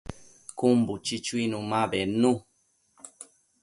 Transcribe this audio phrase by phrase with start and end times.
[0.57, 2.31] Cun buchi chuinu ma bednu